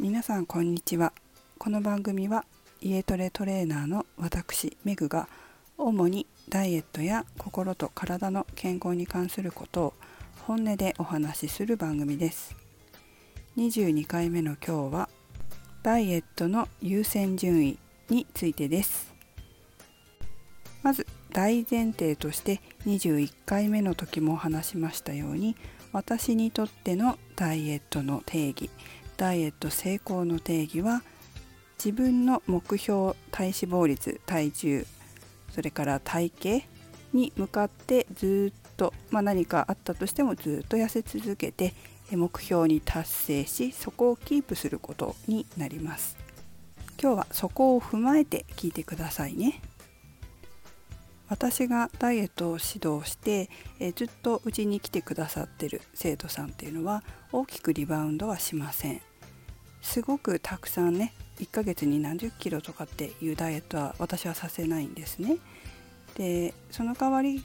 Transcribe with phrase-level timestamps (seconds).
[0.00, 1.12] 皆さんこんにちは。
[1.58, 2.46] この番組は
[2.80, 5.28] 家トレトレーナーの私メグが
[5.76, 9.94] 主にダイエットや心と体の健康に関することを
[10.46, 12.56] 本音でお話しする番組です。
[13.58, 15.10] 22回目の今日は
[15.82, 19.12] ダイエットの優先順位についてです。
[20.82, 25.56] まず大前提として21回目の時も話しましたように
[25.92, 28.70] 私にとってのダイエットの定義
[29.20, 31.02] ダイエット成功の定義は
[31.76, 34.86] 自分の目標体脂肪率体重
[35.52, 36.66] それから体型
[37.12, 41.74] に向かってずっと、まあ、何かあったとしてもずっと痩せ続けて
[42.10, 46.16] 目標に達成しそこをキープすることになります。
[47.00, 49.60] 今日はそこを踏まえて聞いてくださいね。
[51.28, 59.09] 私がダイエットを指導してえずっとうちに来てくださってる生徒さんっていうのは大きくリバウンドはしません。
[59.82, 65.38] すごくたくさんね1ヶ月に何十キロとかっていうダイエットは私はさせないんですね。
[66.16, 67.42] でその代わり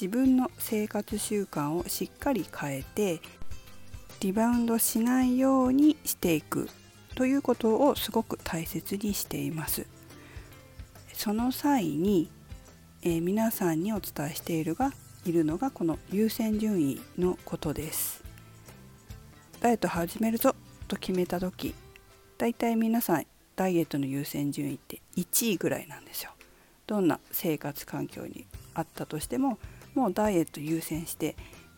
[0.00, 3.20] 自分の生活習慣をしっかり変えて
[4.20, 6.68] リバウンドしないようにしていく
[7.14, 9.86] ということをすごく大切にしています。
[11.12, 12.30] その際に、
[13.02, 14.92] えー、皆さんにお伝えしているが
[15.24, 18.22] いるのがこの優先順位のことです。
[19.60, 20.54] ダイエット始めるぞ
[20.92, 21.74] と決めた時
[22.36, 23.26] 大体皆さん
[23.56, 26.30] ダイエットの優先順位って1位ぐらいなんですよ。
[26.86, 29.58] どんな生活環境にあったとしても
[29.94, 31.36] もうダイエット優先して、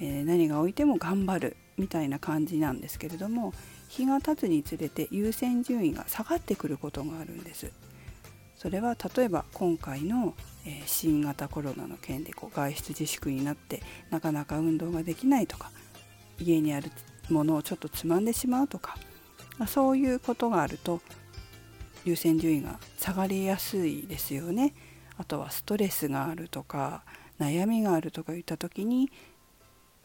[0.00, 3.52] えー、何が置いても頑張るみたいな感じなんですけれども
[3.88, 7.70] 日が経つにつれて優先順位が下がってくることがあるんです。
[8.56, 10.34] それは例えば今回の、
[10.64, 15.70] えー、新型コロナの件でこう外出自粛になってなかなか運動ができないとか
[16.40, 16.90] 家にある
[17.28, 18.96] ものをちょっとつまんでしまうとか、
[19.58, 21.00] まあ、そういうことがあると
[22.04, 24.74] 優先順位が下がりやすいですよね。
[25.18, 27.02] あとはストレスがあるとか
[27.40, 29.10] 悩みがあるとかいった時に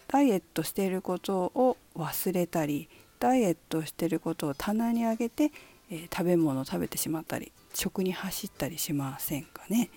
[0.08, 5.52] ダイエットしていることを忘れたりダイエットしていることを棚に上げて、
[5.90, 9.90] えー、食べ物を食べてしまったり食に走ったりしませんかね。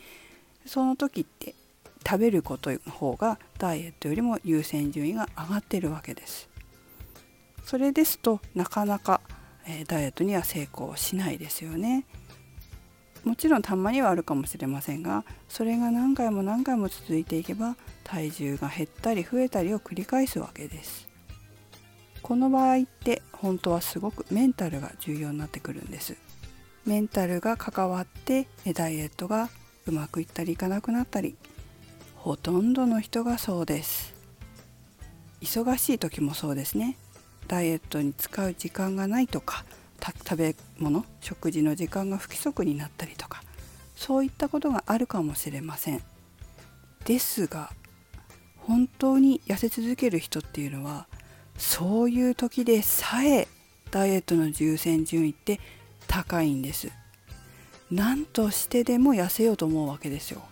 [0.66, 1.54] その時って
[2.06, 6.53] 食べることの方がダイエットよりも優先順位が上がっているわけです。
[7.64, 9.20] それですとなかなか、
[9.66, 12.04] えダイエットには成功しないですよね。
[13.24, 21.08] もちろんたまにはあるかもしれませんがそれが何回も何回も続いていけば体重が減ったり増えたりを繰り返すわけです。
[22.22, 26.16] この場合って本当はすごくメンタルが重要になってくるんです。
[26.84, 29.48] メンタルが関わってダイエットが
[29.86, 31.34] うまくいったりいかなくなったり
[32.16, 34.14] ほとんどの人がそうです。
[35.40, 36.96] 忙しい時もそうですね。
[37.46, 39.64] ダイエットに使う時間がないとか
[40.02, 43.42] 食べ物食事の時間が不規則になったりとか
[43.96, 46.02] そういったことがあるかもしれません。
[47.04, 47.70] ですが
[48.56, 51.06] 本当に痩せ続ける人っていうのは
[51.56, 53.46] そういう時でさえ
[53.90, 55.60] ダイエットの優先順位って
[56.06, 56.90] 高いんです。
[57.90, 60.42] 何としてでも痩せようと思うわけですよ。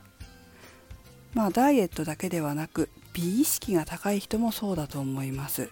[1.34, 5.70] まあダイエットだけではなく美意識が高い人もそうだと思います。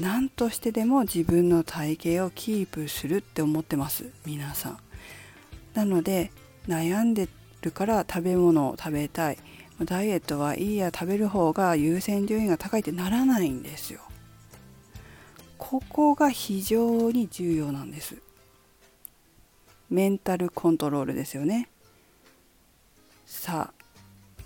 [0.00, 4.10] 何としてでも自分の体型をキープするって思ってます。
[4.26, 4.78] 皆さん。
[5.74, 6.30] なので
[6.66, 7.28] 悩んで
[7.62, 9.38] るから食べ物を食べたい。
[9.84, 14.00] ダイエットはいいや食べる方が優先順位が高いってならないんですよ。
[15.58, 18.16] ここが非常に重要なんです。
[19.90, 21.68] メンタルコントロールですよね。
[23.26, 23.84] さあ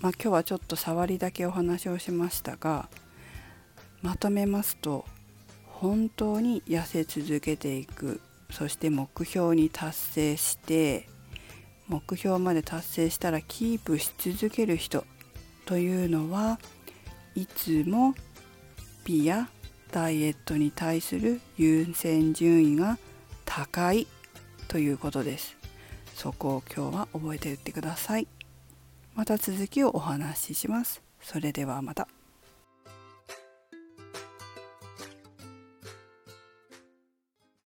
[0.01, 2.89] まあ、今日はちょっと触りだけお話をしましたが
[4.01, 5.05] まとめますと
[5.81, 8.21] 本当に痩せ続けていく。
[8.51, 11.07] そして目標に達成して
[11.87, 15.05] 目標まで達成したらキープし続ける人
[15.67, 16.59] というのは
[17.35, 18.15] いつも
[19.05, 19.49] 美や
[19.93, 22.99] ダイエットに対する優先順位が
[23.45, 24.07] 高い
[24.67, 25.57] ということです。
[26.15, 28.27] そこを今日は覚えておいてください。
[29.15, 31.03] また続きをお話しします。
[31.23, 32.09] それではまた。